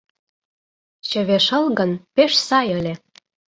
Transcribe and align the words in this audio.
—Чыве 1.07 1.37
шыл 1.45 1.65
гын, 1.79 1.91
пеш 2.15 2.31
сай 2.47 2.67
ыле! 2.79 2.93